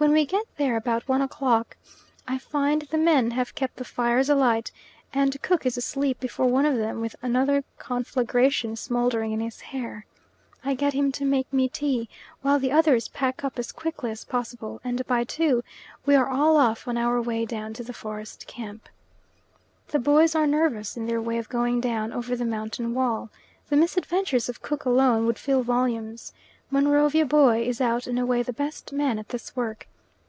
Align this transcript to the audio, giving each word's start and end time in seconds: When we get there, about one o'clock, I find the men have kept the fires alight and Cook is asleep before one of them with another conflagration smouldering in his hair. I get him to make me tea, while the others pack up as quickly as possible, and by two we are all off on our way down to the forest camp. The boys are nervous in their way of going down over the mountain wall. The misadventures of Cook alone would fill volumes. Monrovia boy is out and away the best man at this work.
When 0.00 0.12
we 0.12 0.24
get 0.24 0.46
there, 0.56 0.76
about 0.78 1.06
one 1.08 1.20
o'clock, 1.20 1.76
I 2.26 2.38
find 2.38 2.80
the 2.80 2.96
men 2.96 3.32
have 3.32 3.54
kept 3.54 3.76
the 3.76 3.84
fires 3.84 4.30
alight 4.30 4.72
and 5.12 5.36
Cook 5.42 5.66
is 5.66 5.76
asleep 5.76 6.18
before 6.20 6.46
one 6.46 6.64
of 6.64 6.76
them 6.78 7.02
with 7.02 7.14
another 7.20 7.64
conflagration 7.76 8.76
smouldering 8.76 9.30
in 9.32 9.40
his 9.40 9.60
hair. 9.60 10.06
I 10.64 10.72
get 10.72 10.94
him 10.94 11.12
to 11.12 11.26
make 11.26 11.52
me 11.52 11.68
tea, 11.68 12.08
while 12.40 12.58
the 12.58 12.72
others 12.72 13.08
pack 13.08 13.44
up 13.44 13.58
as 13.58 13.72
quickly 13.72 14.10
as 14.10 14.24
possible, 14.24 14.80
and 14.82 15.06
by 15.06 15.22
two 15.22 15.62
we 16.06 16.14
are 16.14 16.30
all 16.30 16.56
off 16.56 16.88
on 16.88 16.96
our 16.96 17.20
way 17.20 17.44
down 17.44 17.74
to 17.74 17.84
the 17.84 17.92
forest 17.92 18.46
camp. 18.46 18.88
The 19.88 19.98
boys 19.98 20.34
are 20.34 20.46
nervous 20.46 20.96
in 20.96 21.04
their 21.04 21.20
way 21.20 21.36
of 21.36 21.50
going 21.50 21.78
down 21.78 22.10
over 22.14 22.34
the 22.34 22.46
mountain 22.46 22.94
wall. 22.94 23.28
The 23.68 23.76
misadventures 23.76 24.48
of 24.48 24.62
Cook 24.62 24.86
alone 24.86 25.26
would 25.26 25.38
fill 25.38 25.62
volumes. 25.62 26.32
Monrovia 26.72 27.26
boy 27.26 27.64
is 27.64 27.80
out 27.82 28.06
and 28.06 28.18
away 28.18 28.42
the 28.42 28.52
best 28.52 28.92
man 28.94 29.18
at 29.18 29.28
this 29.28 29.54
work. 29.56 29.86